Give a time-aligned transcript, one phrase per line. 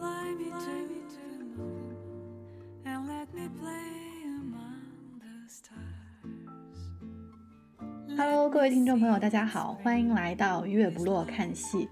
[0.00, 0.72] fly me to
[1.36, 1.94] the moon
[2.86, 5.76] and let me play among the stars.
[8.16, 11.86] Hello，各位听众朋友，大家好，欢迎来到月不落看戏。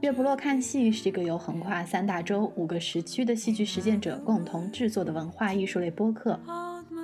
[0.00, 6.40] 月不落看戏是一个由横跨三大洲、五个时区的戏剧实践者共同制作的文化艺术类播客。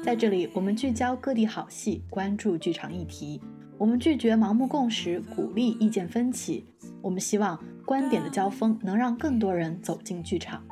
[0.02, 3.42] 在这里，我们聚焦各地好戏，关注剧场议题。
[3.78, 6.64] 我们拒绝盲目共识，鼓励意见分歧。
[7.02, 10.64] 我们希望观点的交锋能让更多人走进剧场。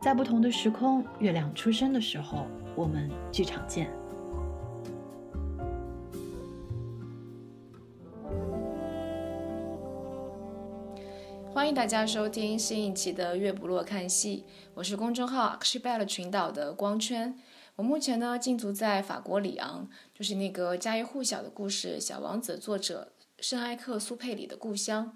[0.00, 3.90] 在不同的时空，月亮出生的时候，我们剧场见。
[11.52, 17.36] 欢迎大家收听新一期的《月不落看戏》，我是公众号 Archipel 群岛的光圈。
[17.76, 25.14] 我目前呢禁足在法国里昂，就是那个家喻户晓的故事《小王子》作者圣埃克苏佩里的故乡。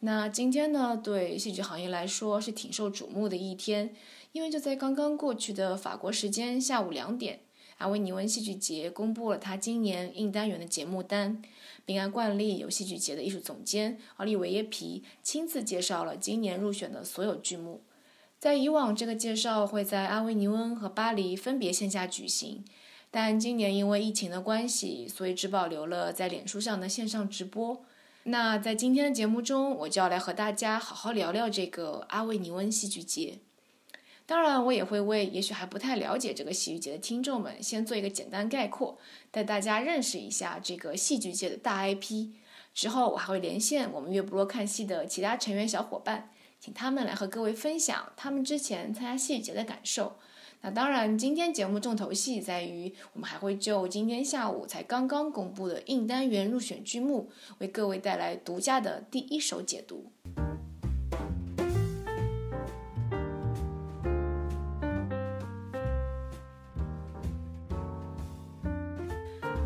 [0.00, 3.94] 那今天呢，对戏剧行业来说是挺受瞩目的一天，
[4.32, 7.42] 因为就在刚刚过去的法国时间下午两点，
[7.78, 11.40] 阿维尼翁戏剧节公布了他今年应单元的节目单。
[11.84, 17.82] 并按惯例，由戏剧节的艺术总监奥利维耶皮亲自介绍了今年入选的所有剧目。
[18.40, 22.64] 在以往，这个介绍会在阿维尼翁和巴黎分别线下举行，
[23.10, 27.84] 但今年因为疫情的关系，所以只保留了在脸书上的线上直播。
[28.22, 33.40] 那在今天的节目中，我就要来和大家好好聊聊这个阿维尼翁戏剧节。
[34.24, 38.96] 当然，我也会为也许还不太了解这个戏剧节的听众们先做一个简单概括，
[39.30, 42.30] 带大家认识一下这个戏剧界的大 IP。
[42.72, 46.30] 之后，我还会连线我们月不落看戏的其他成员小伙伴，
[46.62, 50.18] 请他们来和各位分享他们之前参加戏剧节的感受。
[50.60, 60.12] 那当然，今天节目重头戏在于，我们还会就今天下午才刚刚公布的应单元入选剧目，为各位带来独家的第一手解读。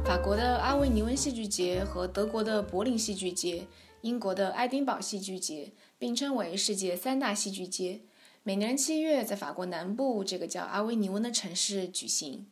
[0.04, 3.66] 法国的阿维尼翁戏剧节和德国的柏林戏剧节、
[4.02, 8.02] 英国的爱丁堡戏剧节并称为世界三大戏剧节，
[8.42, 12.46] 每年七月在法国南部这个叫阿维尼翁的城市举行。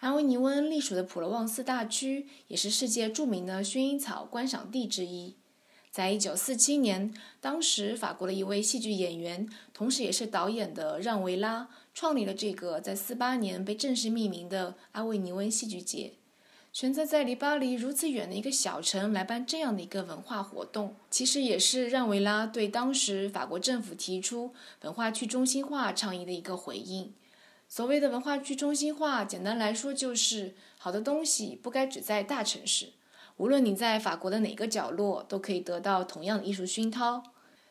[0.00, 5.36] 阿维尼翁隶属的普罗旺斯大区也是世界著名的薰衣草观赏地之一。
[5.90, 16.12] 在一九四七年，当时法国的一位戏剧演员，同时也是导演的让·维拉，创立了这个在四八年被正式命名的阿维尼翁戏剧节。
[16.72, 27.12] 选择在离巴黎如此远的一个小城来办这样的一个文化活动，其实也是让维拉对当时法国政府提出文化去中心化倡议的一个回应。
[27.68, 32.90] 所谓的文化去中心化，简单来说就是好的东西不该只在大城市，
[33.36, 37.24] 无论你在法国的哪个角落，都可以得到同样的艺术熏陶。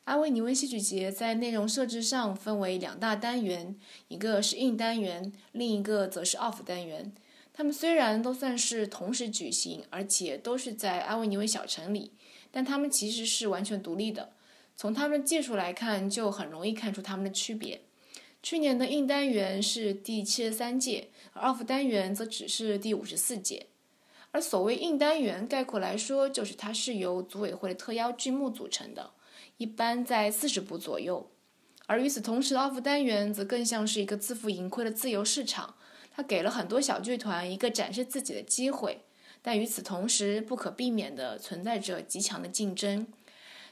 [0.03, 3.77] 阿维尼翁戏剧节在内容设置上分为两大单元，
[4.09, 7.13] 一个是硬单元，另一个则是 off 单元。
[7.59, 12.13] 他们虽然都算是同时举行，而且都是在阿维尼翁小城里，
[12.51, 14.31] 但他们其实是完全独立的。
[14.77, 17.81] 从他们的技术来看，就很容易看出他们的区别。
[18.41, 23.67] 去年的硬单元是第七十三届，而 off 单元则只是第五十四届。
[24.31, 29.11] 而所谓硬单元，概括来说，就是它是由组委会的特邀剧目组成的，
[29.57, 31.29] 一般在四十部左右。
[31.87, 35.75] 而与此同时，off 单元则更像是一个自负盈亏的自由市场。
[36.11, 39.01] 它给了很多小剧团一个展示自己的机会，
[39.41, 43.07] 但与此同时，不可避免的存在着极强的竞争。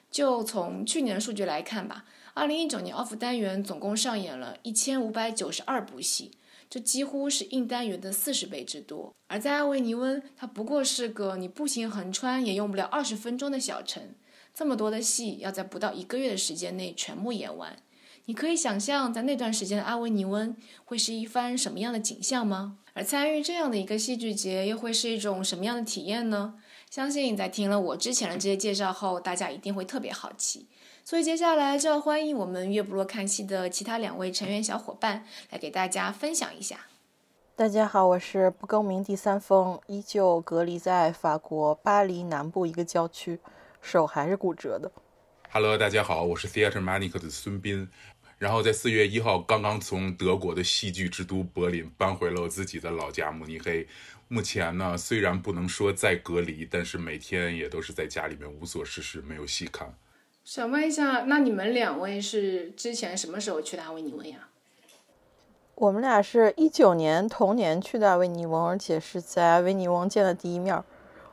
[0.10, 6.32] 就从去年的数据来看吧，二零一九年 off 单元总共上演了一千五百九十二部戏，
[6.70, 9.14] 这几乎是硬单元的四十倍之多。
[9.28, 14.16] 而在艾维尼翁，它不过是个你步行横穿也用不了二十分钟的小城，
[14.54, 17.76] 这么多的戏要在不到一个月的时间内全部演完。
[18.28, 22.78] 你可以想象，在那段时间的阿维尼翁会是一番什么样的景象吗？
[22.92, 26.56] 而参与这样的一个戏剧节，又会是一种什么样的体验呢？
[26.90, 30.68] 相信在听了我之前的这些介绍后，大家一定会特别好奇。
[31.06, 36.88] 所以接下来就要欢迎我们月不落看戏的其他两位成员小伙伴来给大家分享一下。
[37.56, 43.40] 大家好，我是不更名第三封，依旧隔离在法国巴黎南部一个郊区，
[43.82, 44.92] 手还是骨折的。
[45.50, 47.90] Hello，大家好，我是 Theater Manic 的孙斌。
[48.40, 53.88] 然后在四月一号，刚刚从德国的戏剧之都柏林搬回了我自己的老家慕尼黑。
[54.28, 59.96] 目前呢，虽然不能说在隔离，但是每天也都是在家里面无所事事，没有戏看。
[60.44, 64.50] 想问一下，那你们两位是之前什么时候去的阿维尼翁呀？
[65.76, 70.84] 我们俩是一九年同年去的阿维尼翁，而且是在阿维尼翁见的第一面。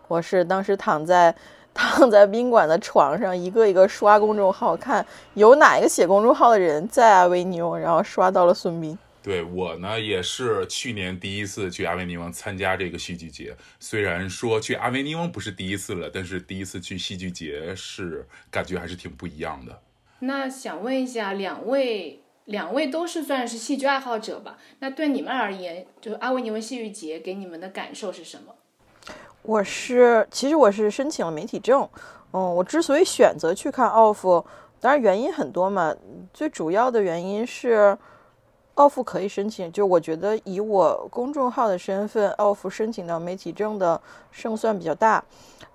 [0.09, 1.35] 我是当时躺在
[1.75, 5.05] 躺在宾馆的床上，一个一个刷公众号，看
[5.35, 8.97] 有哪一个写公众号的人在阿维尼翁，然后刷到了孙斌。
[9.23, 13.56] 对我呢，也是去年第一次去阿维尼翁参加这个戏剧节。
[13.81, 19.81] 虽然说去阿维尼翁不是第一次了，但是第一次去戏剧节是感觉还是挺不一样的。
[20.21, 24.59] 那想问一下，两位两位都是算是戏剧爱好者吧？
[24.81, 28.55] 那对你们而言，就是阿维尼翁戏剧节给你们的感受是什么？
[29.44, 31.88] 我是，其实我是申请了媒体证。
[32.32, 34.44] 嗯，我之所以选择去看奥弗，
[34.81, 35.94] 当然原因很多嘛，
[36.32, 37.96] 最主要的原因是。
[38.75, 44.00] 奥弗可以申请，就我觉得以我公众号的身份，奥弗申请到媒体证的
[44.32, 45.23] 胜算比较大。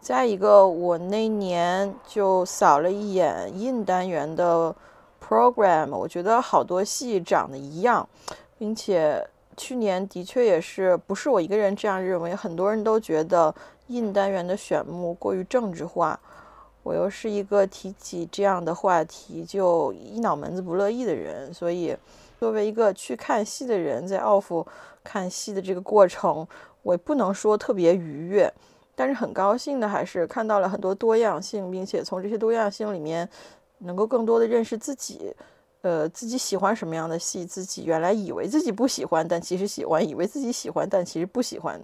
[0.01, 4.75] 再一个，我那年就扫了一眼印单元的
[5.25, 8.05] program，我觉得好多戏长得一样，
[8.57, 9.25] 并且
[9.59, 13.53] 去年的确也是不是我一个人这样认为，很多人都觉得
[13.87, 16.17] 印单元的选目过于政治化。
[16.81, 21.95] 我又是一个提起这样的话题就一脑门子不乐意的人，所以。
[22.39, 24.65] 作为一个去看戏的人，在奥弗
[25.03, 26.47] 看戏的这个过程，
[26.83, 28.49] 我不能说特别愉悦，
[28.95, 33.27] 但是很高兴的还是看到了很多多样性，并且从这些多样性里面，
[33.79, 35.35] 能够更多的认识自己，
[35.81, 41.81] 呃，自己喜欢什么样的戏，自己原来以为自己不喜欢，但其实喜欢；以为自己喜欢，但其实不喜欢。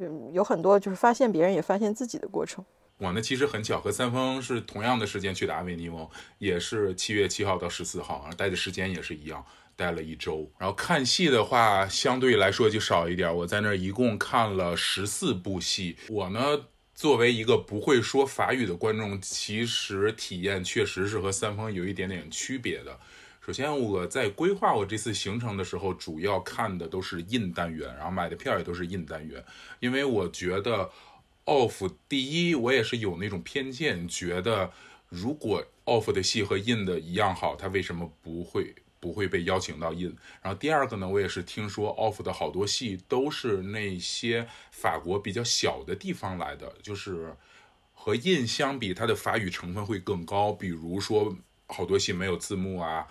[0.00, 2.64] 嗯，有很多就是发现别人也发现自己的过程。
[2.98, 6.08] 我呢，其实很巧，和三丰是同样的时间去的阿维尼翁，
[6.38, 9.44] 也是七月七号到十四号，待的时间也是一样。
[9.76, 13.32] 待了一周，然后看戏的话相对来说就少一点。
[13.32, 15.96] 我在那儿一共看了十四部戏。
[16.08, 16.40] 我呢，
[16.96, 22.98] 作为一个不会说法语的观众，其实体验确实是和三丰有一点点区别的。
[23.48, 29.42] 首先，我在规划我这次行程的时候，主要看的都是印单元，然后买的票也都是印单元，
[29.80, 30.90] 因为我觉得
[31.46, 34.70] ，off 第一，我也是有那种偏见，觉得
[35.08, 38.74] 如果 off 的戏和印的一样好，它为什么不会？
[39.00, 47.32] 不会被邀请到印，然后第二个呢，我也是听说 off 的好多戏都是那些法国比较小的地方来的，就是
[47.94, 50.52] 和印相比，它的法语成分会更高。
[50.52, 51.34] 比如说
[51.68, 53.06] 好多戏没有字幕啊，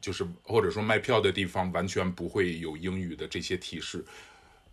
[0.00, 4.04] 就是或者说卖票的地方完全不会有英语的这些提示。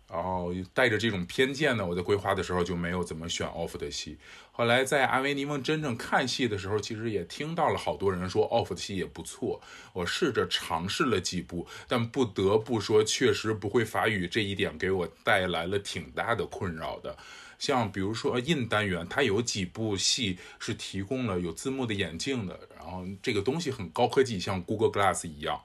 [0.06, 4.16] 然后带着这种偏见呢，我在规划的时候就没有怎么选 off 的戏。
[4.52, 9.60] 后来在阿维尼翁真正看戏的时候，其实也听到了好多人说 off 的戏也不错。
[9.94, 17.16] 我试着尝试了几部，但不得不说，确实不会法语这一点给我带来了挺大的困扰的。
[17.58, 25.60] 像比如说印单元，它有几部戏是提供了有字幕的眼镜的，然后这个东西很高科技，像 Google Glass 一样。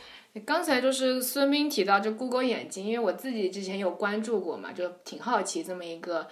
[0.46, 6.28] 刚才就是孙斌提到这 Google 眼镜，因为我自己之前有关注过嘛，就挺好奇这么一个，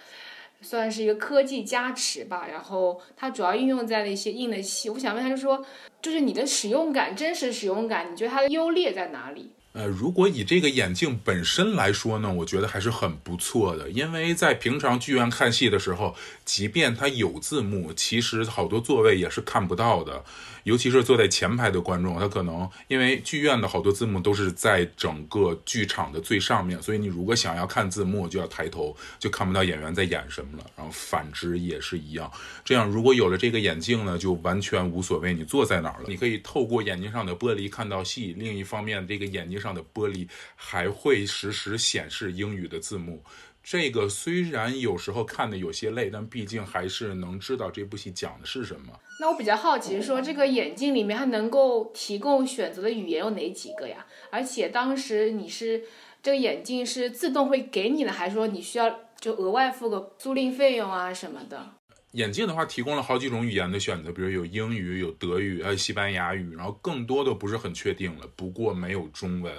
[0.61, 2.47] 算是一个科技加持吧。
[2.47, 5.65] 然后它主要应用在了一些硬的戏，我想问他，就说，
[6.01, 9.51] 就是你的使用感，真实使用感，你觉得它的优劣在哪里？
[9.77, 13.87] 呃，如果以这个眼镜本身来说呢，我觉得还是很不错的。
[13.91, 20.25] 因为在平常剧院看戏的时候，即便它有字幕，其实好多座位也是看不到的。
[20.63, 30.65] 尤其是坐在前排的观众，他可能因为剧院的好多字幕都是在整个剧场的最上面，所以你如果想要看字幕，就要抬头，就看不到演员在演什么了。
[30.75, 32.29] 然后反之也是一样。
[32.65, 38.35] 这样如果有了这个眼镜呢，就完全无所谓你坐在哪儿了，你可以透过眼睛上的玻璃看到戏。
[38.37, 40.25] 另一方面，这个眼睛上上的玻璃
[40.55, 43.21] 还会实时显示英语的字幕。
[43.61, 48.97] 这个虽然有时候看的有些累，但毕竟还是能知道这部戏讲的是什么。
[49.19, 54.05] 那我比较好奇，说这个眼镜里面它能够提供选择的语言有哪几个呀？
[54.31, 55.83] 而且当时你是
[56.23, 61.73] 这个眼镜是自动会给你的，还是说你需要就额外付个租赁费用啊什么的？
[62.17, 68.27] 眼镜的话提供了好几种语言的选择，比如有英语、有德语、还有西班牙语，然后更多的不是很确定了。
[68.35, 69.53] 不过没有中文，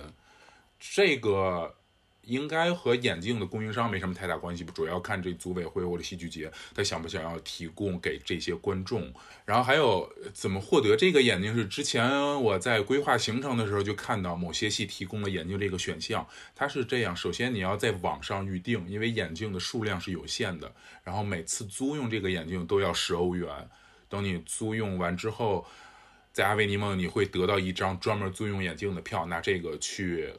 [0.79, 1.75] 这个。
[2.29, 9.13] 应该和眼镜的供应商没什么太大关系，主要看这组委会或者戏剧节他想不想要提供给这些观众。
[9.47, 11.55] 然后还有怎么获得这个眼镜？
[11.57, 16.27] 是之前我在规划行程的时候就看到某些戏提供了眼镜这个选项。
[16.55, 20.71] 它是这样：首先你要在网上预定，因为眼镜的数量是有限的。
[21.03, 23.49] 然后每次租用这个眼镜都要十欧元。
[24.11, 25.67] 等你租用完之后，
[26.33, 30.31] 在阿维尼翁你会得到一张专门租用眼镜的票，拿这个去。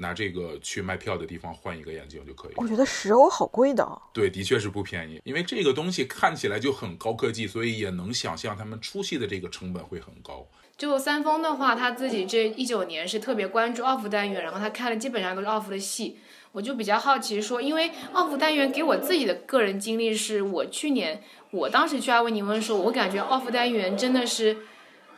[0.00, 2.52] 拿这个去卖票的地方换一个眼镜就可以。
[2.56, 3.86] 我觉得十欧好贵的。
[4.12, 10.46] 对，的确是不便宜，因为这个东西看起来就很高科技，所以也能想象他们出戏的这个成本会很高。
[10.76, 16.18] 就三丰的话，他自己这一九年是特别关注奥弗单元，然后他看的基本上都是奥弗的戏。
[16.52, 24.56] 我就比较好奇说，因为奥弗单元给我自己的个人经历是，我去年我当时去阿维尼翁的时候，我感觉奥弗单元真的是，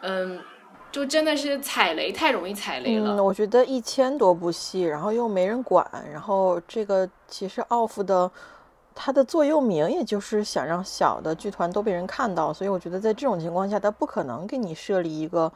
[0.03, 0.41] 嗯，
[0.93, 3.17] 就真的是踩雷太容易踩雷了。
[3.17, 8.31] 嗯，我觉得一千多部戏，然后又没人管，然后这个其实 off 的
[8.95, 15.53] 它的座右铭也就是想让小的剧团都被人看到，所以我觉得在这种情况下，它不可能给你设立一个。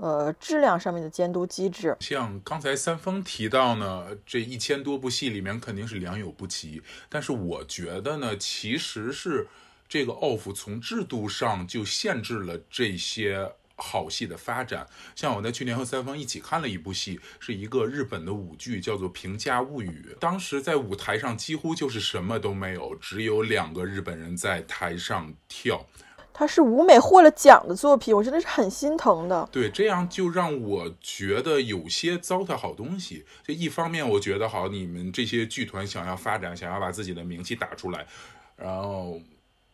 [0.00, 6.80] 呃，质量上面的监督机制，像刚才三丰提到呢，这一千多部戏里面肯定是良莠不齐。
[7.08, 9.48] 但是我觉得呢，其实是
[9.88, 14.86] 这个 off 从制度上就限制了这些好戏的发展。
[15.16, 20.14] 像我在去年和三方一起看了一部戏，是一个日本的舞剧，叫做《平价物语》。
[20.18, 25.86] 当时在舞台上几乎就是什么都没有，只有两个日本人在台上跳。
[26.34, 29.48] 它是舞美获了奖的作品，我真的是很心疼的。
[29.50, 33.24] 对，这样就让我觉得有些糟蹋好东西。
[33.42, 38.06] 就一方面，我觉得好，你们这些剧团想要发展，想要把自己的名气打出来，
[38.54, 39.20] 然后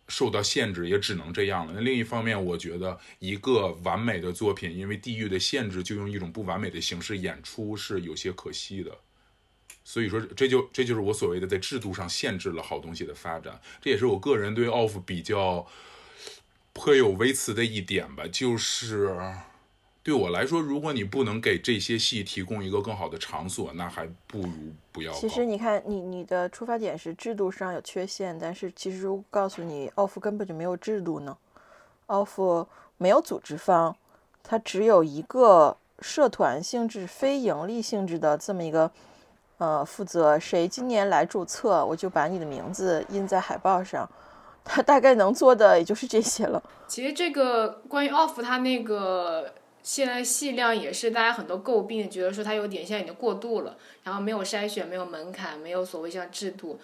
[0.08, 1.73] 受到限制，也只能这样了。
[1.75, 8.90] 那另一方面，我觉得一个完美的作品，因为地域的限制，就用一种不完美的形式演出，是有些可惜的。
[9.84, 13.61] 所以说，这就这就是我所谓的在制度上限制了好东西的发展。
[13.80, 15.66] 这也是我个人对 off 比较。
[16.76, 19.16] 颇有微词的一点吧，就是
[20.04, 24.50] 对我来说，如果你不能给这些戏提供一个更好的场所，那还不如
[24.92, 25.11] 不要。
[25.14, 31.34] 其实你看，你你的出发点是制度上有缺陷，但是其实如果告诉你，off 根本就没有制度呢
[32.08, 32.66] ，off
[32.99, 33.96] 没有组织方，
[34.42, 38.90] 它只有一个社团性质、非盈利性质的这么一个，
[39.56, 44.06] 呃，负责谁今年来注册，我就把你的名字印在海报上。
[44.62, 46.62] 他大概能做的也就是这些了。
[46.87, 49.52] 其实这个关于 off 它那个
[49.84, 56.80] 现在戏量也是大家很多诟病，觉得说它有点像已经过度了，然后没有筛选，没有门槛，没有所谓像制度。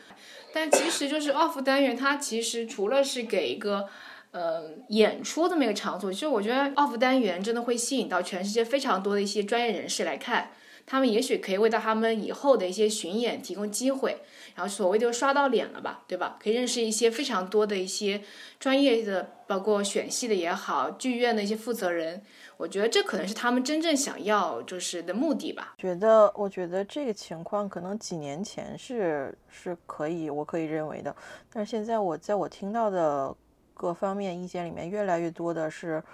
[0.52, 3.88] 但其实就是 off 单元，它其实除了是给一个
[4.32, 10.50] 呃演出这么一个场所，其实我觉得 off 单元真的会吸引到全世界非常多的一些专业人士来看。
[10.86, 14.18] 他们也许可以为到他们以后的一些巡演提供机会，
[14.56, 16.36] 然后所谓的刷到脸了吧，对吧？
[16.42, 18.22] 可以认识一些非常多的一些
[18.58, 22.22] 专业的，包括选戏的也好，剧院的一些负责人。
[22.60, 25.74] 我觉得这可能是他们真正想要就是的目的吧。
[25.78, 31.16] 觉得，我觉得这个情况可能几年前是是可以，我可以认为的。
[31.50, 33.34] 但是现在我在我听到的
[33.72, 36.04] 各方面意见里面，越来越多的是，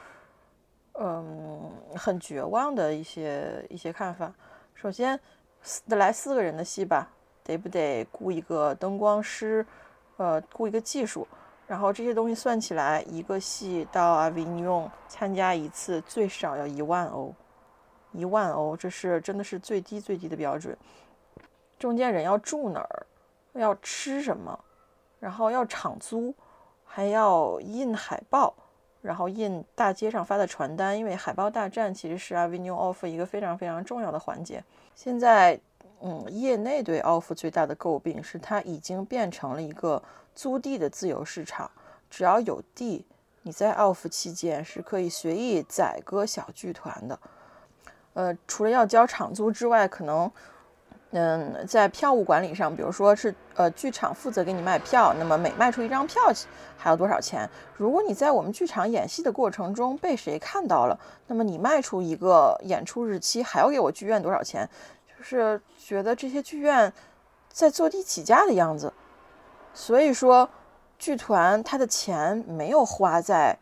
[0.93, 4.33] 嗯，很绝望的一些一些看法。
[4.77, 5.19] 首先，
[5.89, 7.11] 得来四个人的戏吧，
[7.43, 9.67] 得不得雇一个灯光师，
[10.17, 11.27] 呃，雇一个技术，
[11.67, 17.35] 然后这些东西算起来，一个戏到阿维尼翁参加一次最少要一万欧，
[18.13, 20.77] 一万欧，这是真的是最低最低的标准。
[21.79, 23.07] 中间人要住哪儿，
[23.55, 24.59] 要吃什么，
[25.21, 26.35] 然后要场租，
[26.85, 28.55] 还要印海报。
[29.03, 34.65] 然后印大街上发的传单，因为海报大战其实是 Avenue Off 一个非常非常重要的环节。
[34.97, 35.61] 现在，
[36.01, 40.03] 嗯，业内对 Off 最大的诟病是它已经变成了一个
[40.37, 41.69] 租地的自由市场。
[42.09, 43.05] 只要有地，
[43.43, 47.19] 你在 Off 期间是可以随意宰割小剧团的。
[48.15, 50.31] 呃，除了要交场租之外，可能。
[51.13, 56.21] 嗯，在票务管理上，比如说是呃，剧场负责给你卖票，那么每卖出一张票
[56.77, 57.49] 还要多少钱？
[57.77, 64.69] 如果你在我们剧场演戏的过程中被谁看到了，那么你卖出一个演出日期还要给我剧院多少钱？
[65.17, 66.93] 就是觉得这些剧院
[67.49, 68.93] 在坐地起价的样子。
[69.77, 70.49] 所以说，
[70.99, 73.57] 剧团他的钱没有花在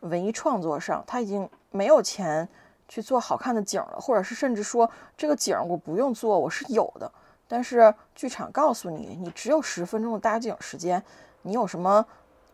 [0.00, 2.48] 文艺创作上，他已经没有钱。
[2.88, 7.10] 去做好看的景了，或者是甚至说这个景我不用做，我是有的。
[7.48, 11.02] 但是剧场告诉你，你只有十分钟的搭景时间，
[11.40, 12.04] 你有什么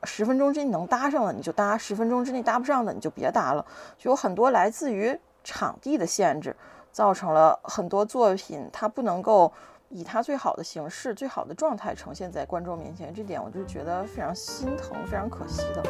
[0.05, 3.67] 十分钟之内能搭上的你就搭，十分钟之内搭不上的你就别搭了。
[3.99, 6.55] 就有很多来自于场地的限制，
[6.93, 9.53] 造成了很多作品它不能够
[9.91, 13.13] 以他最好的形式、最好的状态呈现在观众面前。
[13.15, 15.83] 这点我就觉得非常心疼，非常可惜的。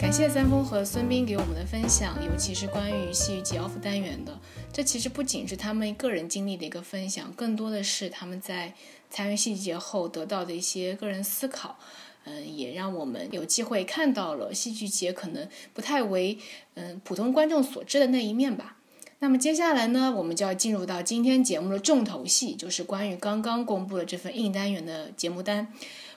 [0.00, 4.36] 感谢三丰和孙斌给我们的分享，尤其是关于戏剧节 off 单元的。
[4.72, 8.74] 这其实不仅是他们个人经历的一个分享，更多的是他们在
[9.08, 11.78] 参与戏剧节后得到的一些个人思考。
[12.24, 16.38] 嗯，也让我们有机会看到了戏剧节可能不太为
[16.74, 18.78] 嗯普通观众所知的那一面吧。
[19.18, 25.72] 那么接下来呢，我们就要进入到今天节目的重头戏，就是关于刚刚公布的这份硬单元的节目单。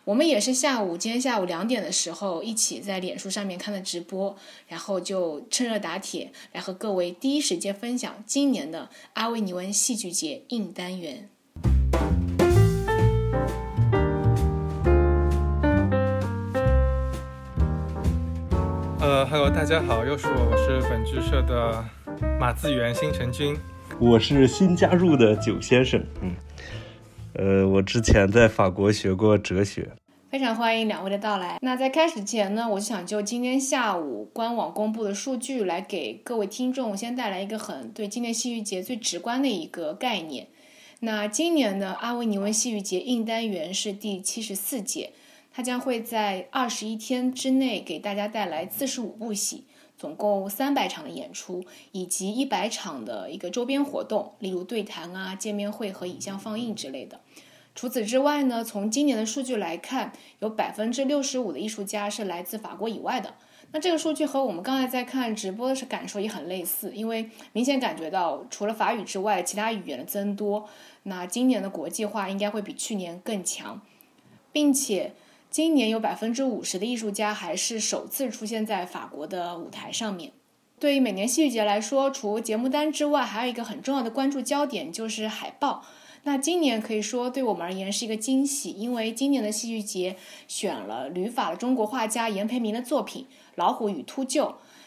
[0.06, 4.36] 我们也是下午，今天下午两点的时候，一起在脸书上面看的直播，
[4.68, 11.30] 然后就趁热打铁来和各位第一时间分享今年的阿维尼翁戏剧节硬单元。
[19.16, 21.82] 呃，Hello，大家好，又是我，我是本剧社的
[22.38, 23.56] 马自元星辰君，
[23.98, 26.36] 我是新加入的九先生，嗯。
[27.36, 29.90] 呃，我之前在法国学过哲学，
[30.30, 31.60] 非常欢迎两位的到来。
[31.62, 40.48] 那在开始前呢，我就想就今天下午官网公布的数据来给各位听众先带来一个很对今年戏剧节最直观的一个概念。
[41.00, 45.14] 那今年呢，阿维尼翁戏剧节硬单元是第七十四届，
[45.56, 49.64] 它将会在二十一天之内给大家带来四十五部戏。
[49.98, 57.22] 总共三百场的演出，以及一百场的一个周边活动，例如对谈啊、见面会和影像放映之类的。
[57.74, 63.36] 除此之外呢，从今年的数据来看，有百分之六十五的艺术家是来自法国以外的。
[63.72, 70.68] 那这个数据和我们刚才在看直播的时感受也很类似，因为明显感觉到除了法语之外，其他语言的增多。
[71.04, 73.82] 那今年的国际化应该会比去年更强，
[74.52, 75.14] 并且。
[75.56, 80.34] 今年有百分之五十的艺术家还是首次出现在法国的舞台上面。
[80.82, 85.86] 对于每年戏剧节来说，除节目单之外，还有一个很重要的关注焦点就是海报。
[86.24, 93.24] 那今年可以说对我们而言是一个惊喜，因为今年的戏剧节选了旅法的中国画家严培明的作品
[93.56, 94.42] 《老虎与秃鹫》，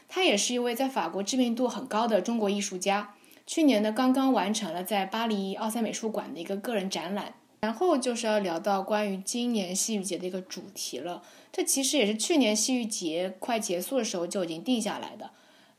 [0.07, 3.15] 他也是一位在法国知名度很高的中国艺术家。
[3.47, 7.33] 去年呢，刚刚完成了在巴黎奥赛美术馆的一个个人展览。
[7.61, 15.31] 然后就是要聊到关于今年戏剧节的一个主题了，这其实也是去年戏剧节快结束的时候就已经定下来的，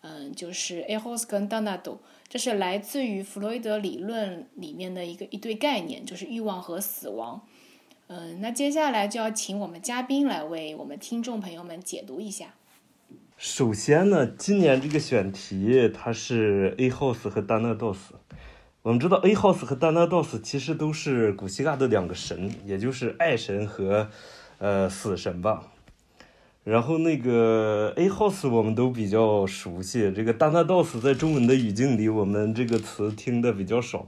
[0.02, 7.42] 嗯，就是 Eros 跟 Donado，这是来自于弗洛伊德理论里面的一个一对概念，就是欲望和死亡。
[8.08, 12.56] 嗯，那接下来就要请我们嘉宾来为我们听众朋友们解读一下。
[13.38, 17.98] 首先呢，今年这个选题它是 A House 和 Donados。
[18.82, 24.08] 我们知道，A House 和 Donados 其实都是古希腊的两个神，也就是爱神和
[24.58, 25.64] 呃死神吧。
[26.64, 34.08] 然后那个 A House 我们都比较熟悉，这个 Donados 在中文的语境里，我们这个词听的比较少。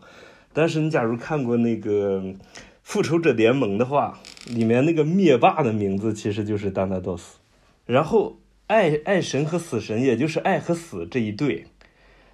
[0.53, 2.21] 但是你假如看过那个
[2.81, 7.21] 《复仇者联盟》的话，里面那个灭霸的名字其实就是 Donados。
[7.85, 11.65] 然后爱爱神和死神，也就是爱和死这一对。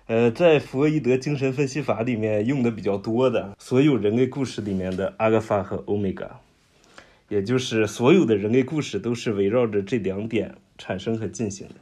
[0.07, 6.39] 呃，在弗洛伊德精神分析法里面用的比较多的，所有人类故事里面的阿尔法和欧米伽，
[7.27, 11.75] 也就是所有的人类故事都是围绕着这两点产生和进行的。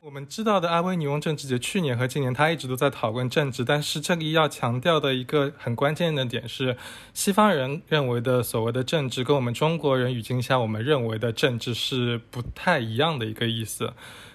[0.00, 6.76] 我们知道的阿维尼翁政治节，去年和今年他一直都在讨论政治，但是这里要强调的一个很关键的点是，
[7.14, 13.92] 西方人认为的所谓的政治，跟我们中国人语境下我们认为的政治是不太一样的一个意思。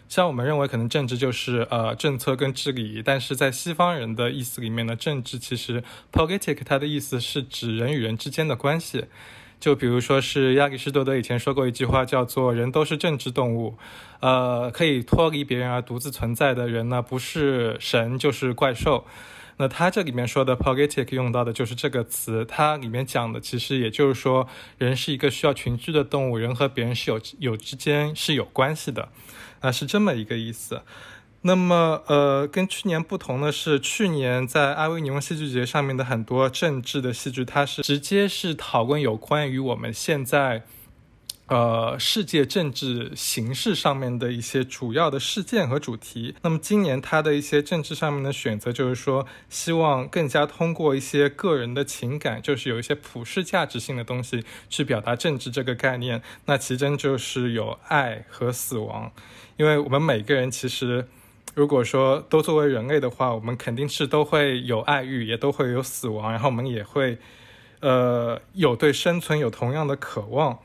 [0.08, 9.06] 像我们认为，可能政治就是呃政策跟治理，但是在西方人的意思里面呢，政治其实 politic 它的意思是指人与人之间的关系。
[9.58, 13.78] 就比如说是亚里士多德以前说过一句话，叫做“人都是政治动物”，
[14.20, 19.06] 呃，可以脱离别人而独自存在的人呢，不是神就是怪兽。
[19.58, 24.46] 那他这里面说的 politic 用到的就是这个词，它里面讲的其实也就是说，
[24.78, 29.08] 人是一个需要群居的动物，人和别人是有有之间是有关系的。
[29.66, 30.82] 啊，是这么一个意思。
[31.42, 40.64] 那么，呃，跟去年不同的是，去年在阿维尼翁戏剧节上面的很多政治的戏剧，它是直接是讨论有关于我们现在。
[41.48, 46.34] 呃，世界政治形势上面的一些主要的事件和主题。
[46.42, 56.20] 那么今年他的一些政治上面的选择，就是说希望更加通过一些个人的情感，就是有一些普世价值性的东西去表达政治这个概念。
[56.46, 59.12] 那其中就是有爱和死亡，
[59.58, 61.08] 因为我们每个人其实，
[61.54, 67.20] 如果说都作为人类的话，我们肯定是都会有爱欲，也都会有死亡，然后我们也会，
[67.82, 70.58] 呃，有对生存有同样的渴望。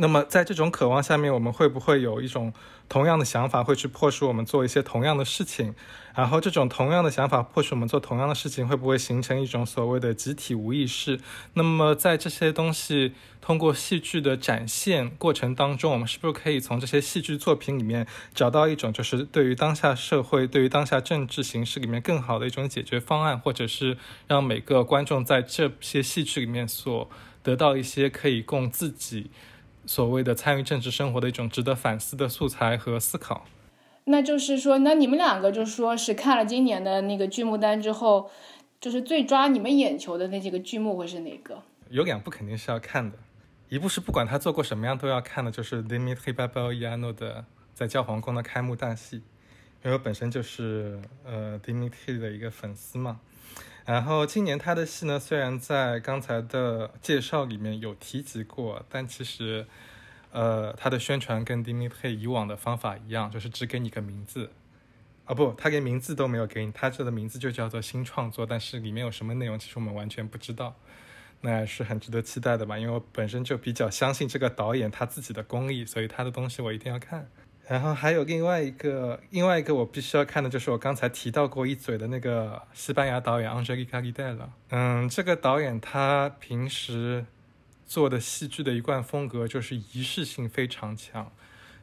[0.00, 2.52] 那么在这种渴望下面，我们会不会有一种
[2.88, 5.74] 同样的想法，会去迫使我们做一些同样的事情？
[6.14, 11.18] 然后这种同样的想法迫使我们做同样的事情，会不会形成一种所谓的集体无意识？
[11.54, 27.10] 那么在这些东西通过戏剧的展现过程当中，我们是不是可以从这些戏剧作品里面找到一种，就是对于当下社会、对于当下政治形势里面更好的一种解决方案，或者是让每个观众在这些戏剧里面所
[27.42, 29.30] 得到一些可以供自己。
[29.88, 33.46] 所谓的参与政治生活的一种值得反思的素材和思考，
[34.04, 38.30] 那就是说，那你们两个就说是看了今年的那个剧目单之后，
[38.78, 41.62] 就是最抓你们眼球的那几个剧目会是哪个？
[41.88, 43.16] 有两部肯定是要看的，
[43.70, 49.16] 一部是不管他做过什么样都要看的，就是 Dimitri Babayanov 的在教皇宫的开幕大戏，
[49.82, 53.20] 因为我本身就是呃 Dimitri 的一个粉丝嘛。
[53.88, 59.66] 然后今年他的戏呢，虽然在刚才的介绍里面有提及过，但其实，
[60.30, 64.50] 呃，他的宣传跟迪米佩以往的方法一样，就是只给你个名字，
[65.24, 70.76] 啊不，他连名字都没有给你，他这个名字就叫做新创作，但是里面有什么内容，其实我们完全不知道，
[71.40, 72.76] 那是很值得期待的吧？
[72.76, 77.30] 因为我本身就比较相信这个导演他自己的功力，所以他的东西我一定要看。
[77.68, 87.26] 然后还有另外一个，另外一个我必须要看的就是我刚才提到过一嘴的那个西班牙导演 Angelica l i d e l 嗯，这个导演他平时
[87.84, 91.30] 做的戏剧的一贯风格就是仪式性非常强，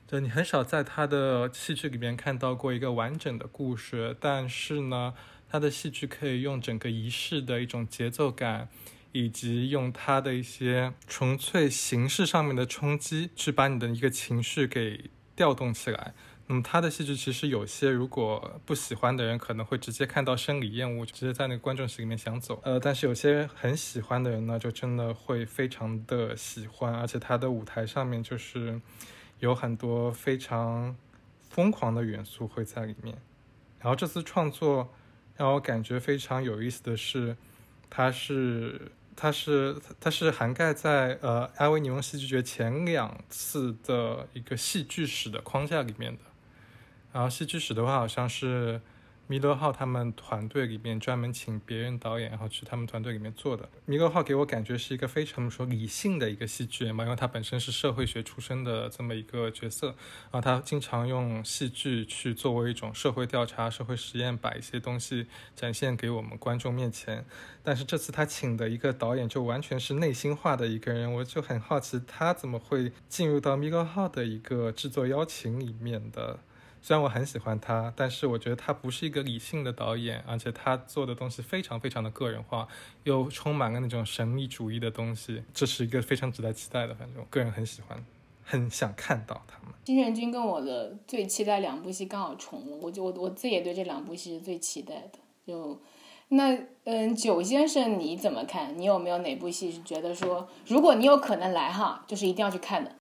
[0.07, 4.17] 就你很少在他的戏剧里面看到过一个完整的故事。
[4.19, 5.13] 但是呢，
[5.47, 8.69] 他的戏剧可以用整个仪式的一种节奏感，
[9.11, 15.11] 以及用他的一些纯粹形式上面的冲击，去把你的一个情绪给。
[15.35, 16.13] 调动起来，
[16.47, 22.61] 那么他的戏剧其实有些，如果不喜欢的人可能会直接看到生理厌恶，直接在那个观众席里面想走。
[22.63, 28.79] 呃，但是有些很喜欢的人呢，就真的会非常的喜欢，而且他的舞台上面就是
[29.39, 30.95] 有很多非常
[31.49, 33.17] 疯狂的元素会在里面。
[33.79, 34.93] 然后这次创作
[35.35, 37.35] 让我感觉非常有意思的是，
[37.89, 38.91] 他是。
[39.15, 46.23] 它是它是涵盖在呃艾维尼翁戏剧节前两次的一个戏剧史的框架里面的，
[47.13, 48.81] 然后戏剧史的话好像是。
[49.27, 53.67] 弥勒号他们团队里面专门请别人导演，然后去他们团队里面做的。
[53.85, 59.87] 弥勒号给我感觉是一个非常说理性的一个戏剧人嘛，因为他本身是社会学出身的这么一个角色，
[60.31, 67.25] 然后他经常用戏剧去作为一种社会调查、社会实验，把一些东西展现给我们观众面前。
[67.63, 76.39] 但是这次他请的一个导演就完全是内心化的一个人，我就很好奇他怎么会进入到弥勒号的一个制作邀请里面的。
[76.85, 82.67] 虽然我很喜欢他，但是我觉得他不是一个理性的导演，而且他做的东西非常非常的个人化，
[83.05, 86.93] 又充满了那种神秘主义的东西，这是一个非常值得期待的。
[86.93, 88.05] 反正我个人很喜欢，
[88.43, 89.73] 很想看到他们。
[89.83, 95.17] 金元君跟我的最期待两部戏刚好重，我就我我自己也对这两部戏是最期待的。
[95.47, 95.81] 就
[96.27, 98.77] 那嗯，九先生你怎么看？
[98.77, 102.93] 你有没有哪部戏是觉得说，如果你有可能来哈，就是一定要去看的？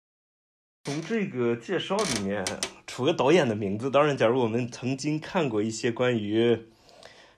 [0.84, 2.42] 从这个介绍里面，
[2.86, 6.58] 除了导演的名字，当然，假如我们曾经看过一些关于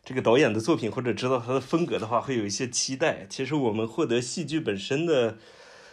[0.05, 3.27] 这个导演的作品，或者知道他的风格的话，会有一些期待。
[3.29, 5.39] 其实我们获得戏剧本身的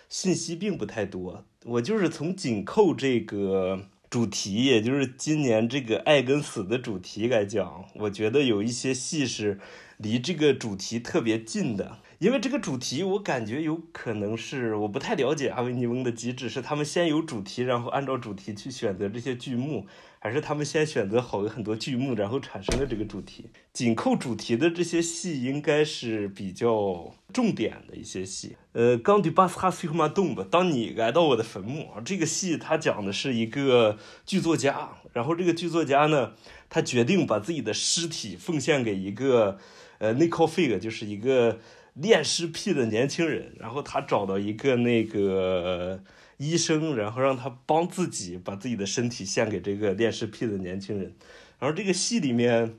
[0.10, 1.46] 信息并不太多。
[1.66, 9.60] 我就是从紧扣这个主题，也就是今年这个爱跟死的主题来讲，我觉得有一些戏是
[9.98, 12.00] 离这个主题特别近的。
[12.24, 19.86] 因为这个主题，我感觉有可能是我不太了解阿维尼翁的机制，是他们先有主题，然后按照主题去选择这些剧目，
[20.20, 23.50] 还是他们先选择好很多剧目，然后产生了这个主题？
[23.74, 28.56] 紧扣主题的这些戏应该是比较重点的一些戏。
[28.72, 36.32] 呃，刚对巴斯哈西克马动吧，当你来到我的坟墓啊，这个戏它讲的是一个剧作家，然后这个剧作家呢，
[36.70, 39.60] 他决定把自己的尸体奉献给一个
[39.98, 41.60] 呃内科费 e 就是一个。
[41.94, 46.04] 恋尸癖的年轻人，然后他找到一个那个
[46.38, 51.16] 医生，然后让他帮自己把自己的身体献给这个恋尸癖的年轻人。
[51.60, 52.76] 然后这个戏里面，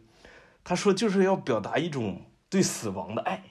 [0.65, 3.45] 他说就是要表达一种对死亡的爱，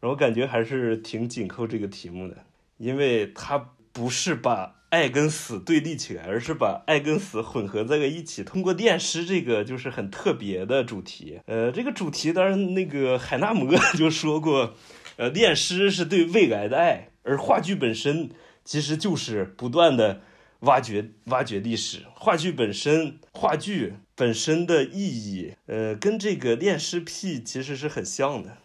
[0.00, 2.44] 然后感觉还是挺紧扣这个题目的，
[2.76, 4.76] 因为他不是把。
[4.90, 8.42] 爱跟死对立起来，而是把爱跟死混合在了一起。
[8.42, 11.40] 通过恋尸这个就是很特别的主题。
[11.44, 14.72] 呃，这个主题当然那个海纳摩就说过，
[15.16, 18.30] 呃，恋尸是对未来的爱，而话剧本身
[18.64, 20.22] 其实就是不断的
[20.60, 22.04] 挖掘挖掘历史。
[22.14, 28.56] 话剧本身，话剧本身的意义，呃，跟这个恋尸癖其实是很像的。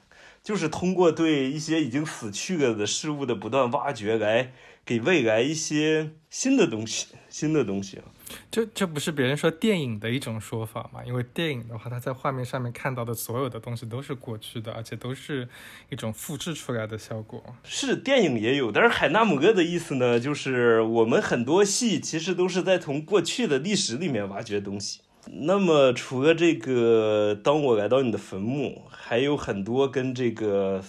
[0.42, 4.52] 就是通过对一些已经死去了的事物的不断挖掘，来
[4.86, 8.04] 给未来一些新的东西，新的东西啊。
[8.50, 11.02] 这这不是别人说电影的一种说法吗？
[11.06, 15.48] 因为电影的话，它在画面上面看到的所有的东西都是过去的，而且都是
[15.90, 17.44] 一种复制出来的效果。
[17.64, 25.02] 是电影也有，但是海纳姆哥的意思呢，就是我们很多戏其实都是在从过去的历史里面挖掘东西。
[25.26, 30.84] 那么除了这个，当我来到你的坟墓，还有很多跟这个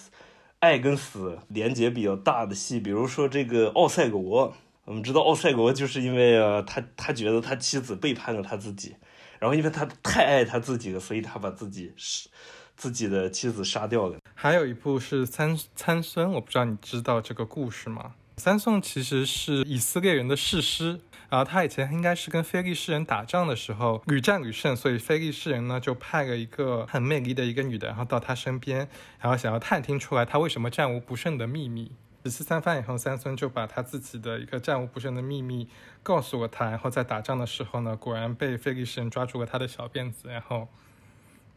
[0.64, 4.54] 爱跟死连接比较大的戏，比如说这个奥赛罗。
[4.86, 8.94] 我们知道奥赛罗就是因为啊，他他觉得他妻子背叛了他自己，
[9.38, 12.28] 然后因为他太爱他自己了，所以他把自己是
[12.76, 14.18] 自己的妻子杀掉了。
[14.34, 18.12] 还有一部是参参孙，我不知道你知道这个故事吗？
[18.36, 21.00] 三宋其实是以色列人的士师，
[21.34, 31.90] 然后他以前应该是跟非利士人打仗的时候屡战屡胜，所以非利士人呢就派了一个很美丽的一个女的，然后到他身边，然后想要探听出来他为什么战无不胜的秘密。
[32.22, 35.68] 几次三番以后，三孙就把他自己的一个战无不胜的秘密
[36.04, 40.68] 告诉了他，然后在打仗的时候呢，果然被非利士人抓住了他的小辫子，然后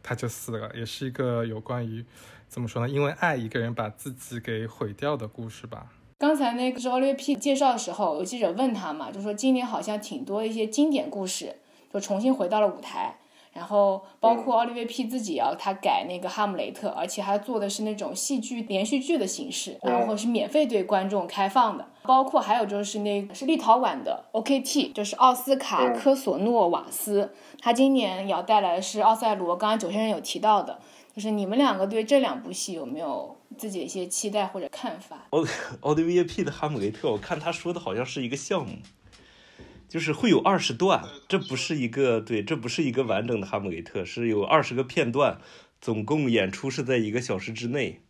[0.02, 2.04] 他就死了，也是一个有关于
[2.48, 2.92] 怎么说呢？
[2.92, 5.86] 因为爱一个人把自己给毁掉的故事吧。
[6.18, 11.54] 刚才那个是奥利 P 介绍的时候，有记者问他嘛，就说今年好像挺多一些经典故事，
[11.94, 13.16] 就重新回到了舞台。
[13.54, 21.86] 然后包括奥利维 P 自己要他改那个哈姆雷特，而且他做的是那种戏剧连续剧的形式，然后是免费对观众开放的。
[22.02, 29.56] 包括还有就是那个是立陶宛的 OKT，就是奥斯卡科索诺瓦斯，他今年要带来的是奥赛罗。
[29.56, 30.78] 刚刚九先生有提到的，
[31.18, 35.26] 就是你们两个对这两部戏有没有自己的一些期待或者看法？
[35.30, 35.44] 奥
[35.80, 38.76] 奥利维 P 的哈姆雷特，我看他说的好像是一个项目。
[39.88, 45.40] 就是会有二十段，这不是一个对，这不是一个完整的哈姆雷特，是有二十个片段，
[45.80, 48.00] 总共演出是在一个小时之内，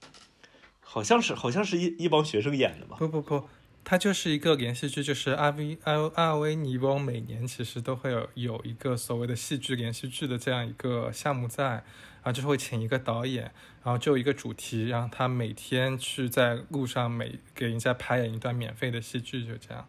[0.81, 2.97] 好像是好像是一一帮学生演的吧？
[2.99, 3.49] 不不不，
[3.85, 11.85] 它就是一个连续剧，就是阿维阿阿维尼翁每年其实都会有有一个所谓的戏剧连续剧的这样一个项目在，
[12.33, 13.45] 就是会请一个导演，
[13.83, 19.87] 然后就一个主题，让他每天去在路上每给人家排演一段免费的戏剧，就这样。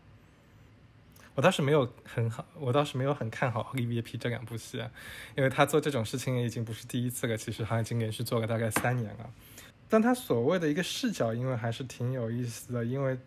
[1.36, 4.84] 我倒是没有很好，我倒是没有很看好《利维 P》这两部戏，
[5.38, 9.30] 因为他做这种事情也已经不是第一次了，其实他已经连续做了大概三年了。
[9.88, 13.17] 但他所谓的一个视角，因为还是挺有意思的，因为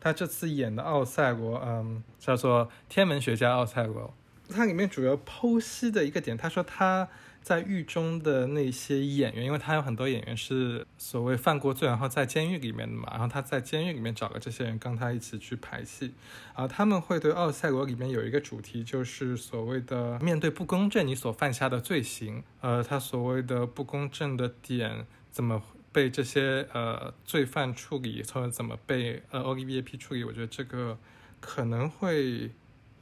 [0.00, 4.14] 他这次演的奥赛罗，嗯，叫做天文学家奥赛罗，
[4.48, 7.08] 它里面主要剖析的一个点，他说他。
[7.42, 16.14] 在狱中的那些演员，因为他有很多演员是所谓犯过罪，然后在监狱里面的嘛，然后他在监狱里面找了这些人跟他一起去排戏，
[16.54, 30.96] 啊，他们会对《奥赛罗》里面有一个主题，就是所谓的面对不公正你所犯下的罪行，呃，他所谓的不公正的点怎么被这些呃罪犯处理，或者怎么被呃 O V A P 处理，我觉得这个
[31.40, 32.52] 可能会。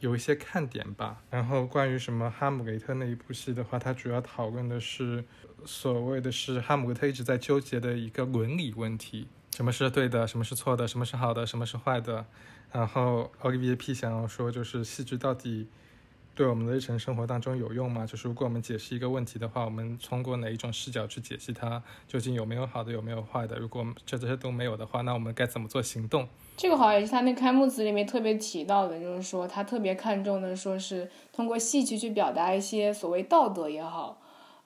[0.01, 1.23] 有一些看点吧。
[1.31, 5.25] 然后关于什么哈姆雷特那一部戏的话，它主要讨论的是
[5.65, 12.27] 所谓的是哈姆雷特一直在纠结的一个伦理问题：什么是对的，什么是错的，什么是好的，什么是坏的。
[12.73, 15.69] 然后 O V P 想要说，就是戏剧到底
[16.35, 18.07] 对我们的日常生活当中有用吗？
[18.07, 23.59] 就是如果我们解释一个问题的话，我们通过哪一种视角去解析它，究竟有没有好的，有没有坏的？
[23.59, 26.27] 如果这这些都没有的话，那我们该怎么做行动？
[26.57, 34.19] 这个好像也是他那开幕词里面特别提到的，就是说他特别看重的，说是通过戏剧去表达一些所谓道德也好，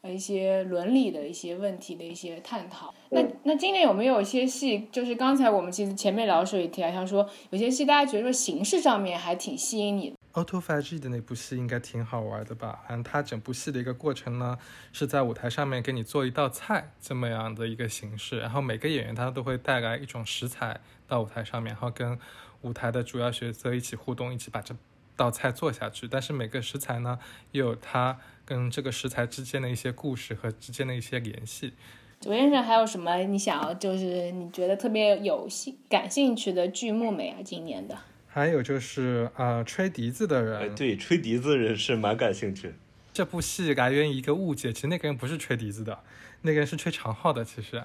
[0.02, 2.94] 呃一些伦理的一些问题的一些探讨。
[3.10, 10.13] 那那今年有没有一些戏，就是刚才我们其实前面聊的时候也提到，像说有些戏大家觉得说形式上面还挺吸引你。
[10.34, 12.80] Autophagy 的那部戏应该挺好玩的吧？
[12.88, 14.58] 反正，它整部戏的一个过程呢，
[14.92, 22.18] 是在舞台上面给你做一道菜这么样的一个形式，然后每个演员他都会带来一种食材到舞台上面，然后跟
[22.62, 24.74] 舞台的主要角色一起互动，一起把这
[25.16, 26.08] 道菜做下去。
[26.08, 27.20] 但是每个食材呢，
[27.52, 31.74] 又有它跟这个食材之间的一些故事和之间的一些联系。
[32.20, 37.38] 左先生还有什么你想要就是你觉得特别有兴感兴趣的剧目没啊？
[37.44, 37.96] 今年的？
[38.34, 42.74] 还有就是啊，吹笛子的人，对，吹笛子人是蛮感兴趣。
[43.12, 46.00] 这部戏来源于一个误解，其实那个人不是吹笛子的，
[46.42, 47.44] 那个人是吹长号的。
[47.44, 47.84] 其实，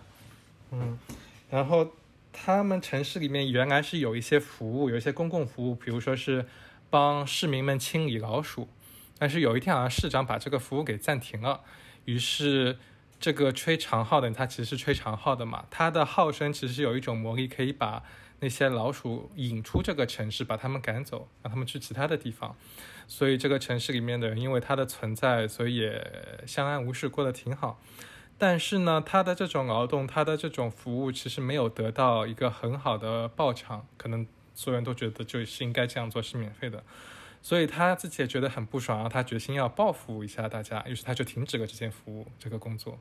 [0.71, 0.97] 嗯，
[1.51, 1.91] 然后
[2.33, 6.47] 他们城市里面原来是有一些服务，有一些公共服务，比如说是
[6.89, 8.67] 帮市民们清理老鼠，
[9.19, 11.61] 但是有一天好像市长把这个服务给暂停了，
[12.05, 12.79] 于是
[13.19, 18.01] 这个吹长号的人，他其实是吹长号的嘛，他的号声其实有一种魔力，可以把。
[18.39, 22.55] 那些老鼠引出这个城市，把他们赶走，让他们去其他的地方。
[23.07, 27.79] 所以这个城市里面的人，因为它的存在，所以也相安无事，过得挺好。
[28.37, 36.81] 但是呢，他的这种劳动，他的这种服务，其实没有得到一个很好的报偿，可能所有人都觉得就是应该这样做是免费的，
[37.41, 42.97] 所以他自己也觉得很不爽，然后他决心要报复一下大家，于是他就停止了这件服务这个工作，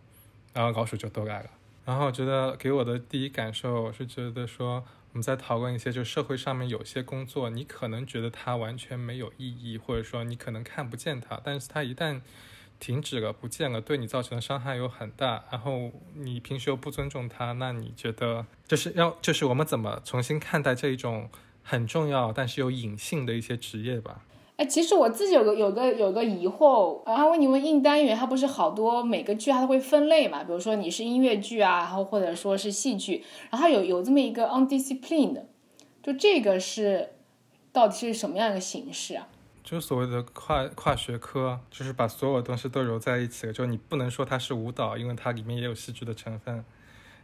[0.52, 1.50] 然后老鼠就都来了。
[1.84, 12.20] 然后我觉得给我的第一感受是觉得说，我们在讨论一些就社会上面有些工作，你可能觉得它完全没有意义，或者说你可能看不见它，但是它一旦
[12.78, 15.44] 停止了、不见了，对你造成的伤害有很大。
[15.50, 21.30] 然后你平时又不尊重它，那你觉得就是要就是我们怎么重新看待这一种
[21.62, 24.22] 很重要但是又隐性的一些职业吧？
[24.58, 30.42] 哎，其实我自己有个有个有个疑惑，然后问你们硬单元，它不是好多每个剧它都会分类嘛？
[30.42, 35.42] 比如说你是音乐剧啊，然后或者说是戏剧，然后有有这么一个 undisciplined，
[36.02, 37.10] 就这个是
[37.72, 39.28] 到底是什么样一个形式啊？
[39.62, 43.52] 就是所谓的跨跨学科，就是把所有东西都揉在一起了。
[43.52, 46.64] 就你不能说它是舞蹈，因为它里面也有戏剧的成分；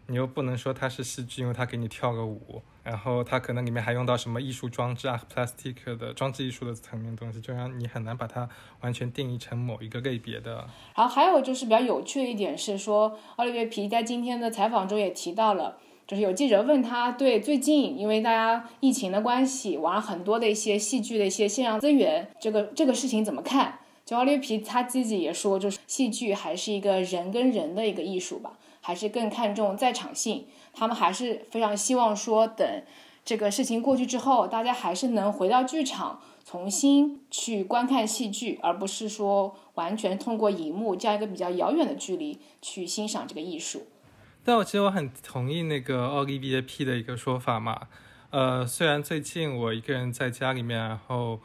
[0.07, 2.62] 你又不能说它是戏剧，因为它给你跳个舞。
[2.85, 8.49] 然后它可能里面还用到什么艺术装置啊、plastic 的装置艺术的层面东西，就让你很难把它
[8.83, 10.68] 完全定义成某一个类别的。
[10.94, 15.79] 然后还有就是比较有趣的一点是说，奥利维皮在今天的采访中也提到了。
[16.07, 23.79] 就是有记者问他，对最近因为大家疫情的关系，网上很多的一些戏剧的一些线上资源，这个这个事情怎么看？
[24.05, 30.44] 就奥利皮他自己也说，就是戏剧还是一个人跟人的一个艺术吧，还是更看重在场性。
[30.75, 32.83] 他们还是非常希望说，等
[33.25, 43.87] 这个事情过去之后，大家还是能回到剧场，重新去观看戏剧，而不是说完全通过荧幕这样一个比较遥远的距离去欣赏这个艺术。
[44.45, 47.89] 但我其实我很同意那个奥利维耶 P 的一个说法嘛，
[48.29, 51.41] 呃，虽然最近我一个人在家里面，然后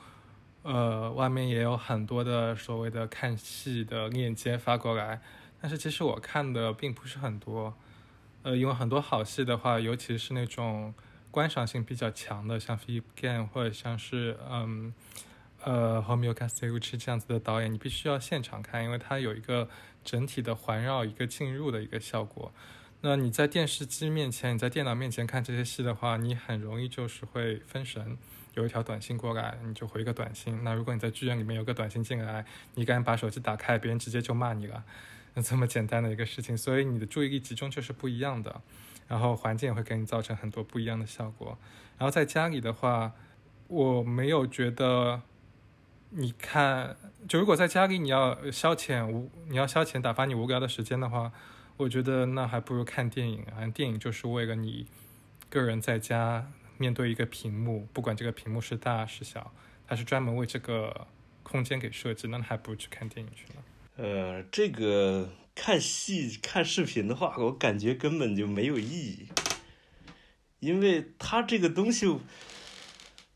[0.63, 5.21] 呃外面也有很多的所谓的看戏的链接发过来，
[5.61, 7.73] 但是其实我看的并不是很多，
[8.43, 10.93] 呃，因为很多好戏的话，尤其是那种
[11.29, 14.93] 观赏性比较强的，像 Philip Gan 或者像是嗯
[15.63, 19.69] 呃 Homio Castellucci 这样子的导演，你必须要现场看，因为它有一个
[20.03, 22.51] 整体的环绕、一个进入的一个效果。
[23.01, 28.17] 那你在电视机面前，你在电脑面前看这些戏的话，你很容易就是会分神。
[28.55, 30.63] 有一条短信过来，你就回一个短信。
[30.63, 32.43] 那如果你在剧院里面有个短信进来，
[32.75, 34.83] 你赶紧把手机打开，别人直接就骂你了。
[35.33, 38.61] 那 这么简单的一个事情，所以你的注意力集中就是不一样的。
[39.07, 41.57] 然后环境也会给你造成很多不一样的效果。
[41.97, 43.13] 然后在家里的话，
[43.67, 45.21] 我没有觉得，
[46.11, 46.95] 你看，
[47.27, 51.31] 就如果在家里你要消遣无，你要消遣打发你无聊的时间的话。
[51.77, 53.65] 我觉得那还不如看电影啊！
[53.73, 54.85] 电影就是为了你
[55.49, 59.53] 个人在家面对一个屏幕，不管这个屏幕是大是小，
[59.87, 61.07] 它是专门为这个
[61.41, 63.63] 空间给设置，那还不如去看电影去了。
[64.01, 69.27] 呃，这个看戏看视频的话，我感觉根本就没有意义，
[70.61, 72.07] 因为它这个东西。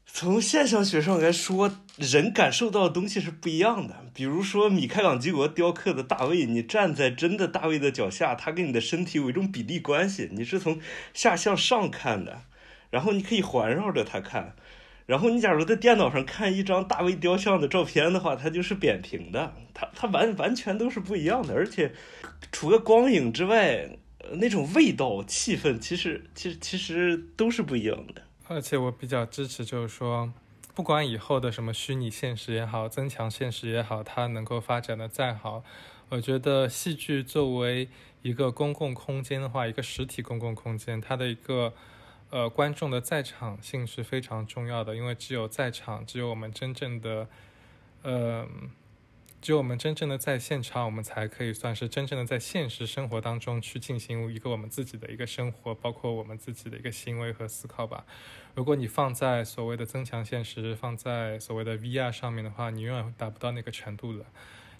[0.06, 4.06] 从现象学上来说，人感受到的东西是不一样的。
[4.14, 10.80] 比如说，米开朗基罗雕刻的大卫，你站在真的大卫的脚下，他跟你的身体有一种比例关系，你是从
[11.14, 12.44] 下向上看的，
[12.90, 14.56] 然后你可以环绕着他看。
[15.06, 21.54] 然后你假如在电脑上看一张大卫雕像的照片的话，它就是扁平的，它它完完全都是不一样的。
[21.54, 21.92] 而且，
[22.52, 23.98] 除了光影之外，
[24.36, 28.22] 那种味道、气氛，其实其实其实都是不一样的。
[28.48, 30.32] 而且我比较支持，就是说，
[30.74, 35.64] 不管以后的什么虚拟现实也好，增强现实也好，它能够发展的再好，
[36.10, 37.90] 我觉得戏剧作为
[38.22, 41.74] 一个公共空间的话，一个实体公共空间，它的一个
[42.34, 47.30] 呃观众的在场性是非常重要的，因为只有在场，只有我们真正的，
[48.02, 48.48] 呃。
[49.44, 58.06] 只有我们真正的在现场，我们才可以算是真正的在现实生活当中去进行一个我们自己的一个生活，包括我们自己的一个行为和思考吧。
[58.56, 64.26] 如果你放在所谓的增强现实，放在所谓的 VR 上面的话，你永远达不到那个程度的。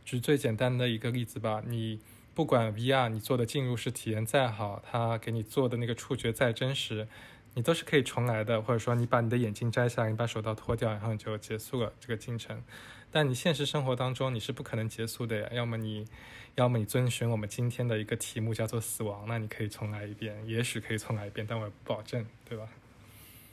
[0.06, 2.00] 举最简单的一个例子吧，你
[2.34, 7.10] 不管 VR 你做的进入式体验再好，它给你做的那个触觉再真实，
[7.54, 8.62] 你都是可以重来的。
[8.62, 12.64] 或者说，你把你的眼镜摘下来，你把手套脱掉，然后你就结束了这个进程。
[13.12, 16.06] 但你现实生活当中你是不可能结束的呀，要么你，
[16.56, 22.68] 要么你遵循我们今天的一个题目叫做死亡，那你可以重来一遍，也许可以重来一遍，但我也不保证，对吧？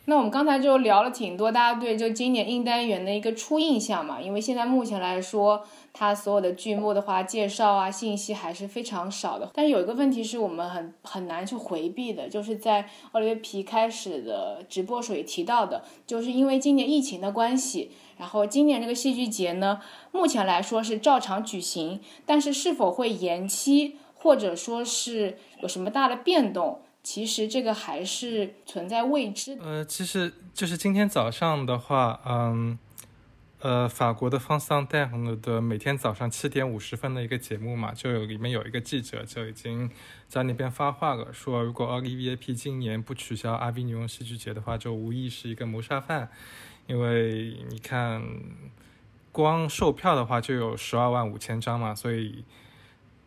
[0.06, 9.48] 那我们刚才就聊了挺多，大家对就今年硬单元的一个初印象嘛，因为现在目前来说，它所有的剧目的话，介绍啊信息还是非常少的。
[9.54, 23.96] 但是有一个问题是我们很很难去回避的，就是在奥利维皮开始的直播时也提到的，就是因为今年疫情的关系，然后今年这个戏剧节呢，目前来说是照常举行，但是是否会延期？
[24.22, 26.82] 或者说是有什么大的变动，
[27.12, 29.58] 其实这个还是存在未知。
[29.60, 32.78] 呃，其实就是今天早上的话，嗯。
[33.62, 39.90] 呃，法国的《方桑戴昂》的每天早上七点五十分的一个节目嘛，就有里面有一个记者就已经
[40.28, 46.30] 在那边发话了，说如果 Olivier 今年不取消阿维尼翁戏剧节的话，就无疑是一个谋杀犯，
[46.86, 48.22] 因为你看，
[49.30, 52.44] 光售票的话就有十二万五千张嘛，所以。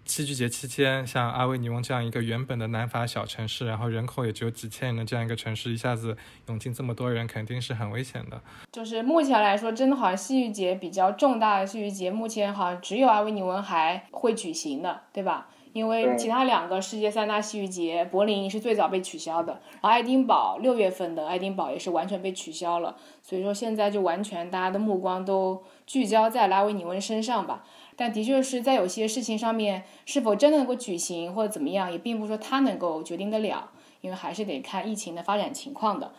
[0.06, 6.16] 戏剧节期间，像阿维尼翁这样一个原本的南法小城市，然后人口也只有几千人的这样一个城市，一下子
[6.48, 8.42] 涌进这么多人，肯定是很危险的。
[8.72, 15.48] 就是目前来说，真的好像戏剧节比较重大的戏剧节，目前好像只有阿维尼翁还会举行的，对吧？
[15.72, 22.96] 因为其他两个世界三大戏剧节，柏林是最早被取消的，然后爱丁堡六月份的爱丁堡也是完全被取消了。
[23.24, 27.64] 所以说现在就完全大家的目光都聚焦在拉维尼翁身上吧。
[27.96, 33.70] 但的确是在有些事情上面，是否真的能够举行或者怎么样，也并不说他能够决定得了，
[34.02, 36.12] 因为还是得看疫情的发展情况的。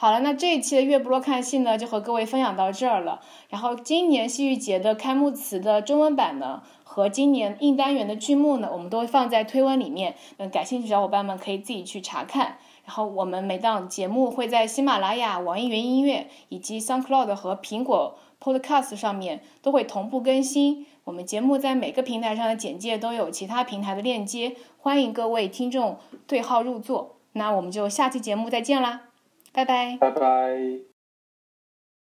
[0.00, 3.20] 好了，那这一期的月不落看戏呢，就和各位分享到这儿了。
[3.48, 12.58] 然后今年戏剧节的开幕词的中文版呢，和今年应单元的剧目呢，我们都会放在推文里面，嗯，感兴趣小伙伴们可以自己去查看。
[12.84, 20.86] 然后我们每档节目会在喜马拉雅、网易云音乐以及 SoundCloud 和苹果 Podcast 上面都会同步更新。
[21.08, 27.16] 我们节目在每个平台上的简介都有其他平台的链接，欢迎各位听众对号入座。
[27.32, 29.08] 那我们就下期节目再见啦，
[29.50, 30.97] 拜拜，拜拜。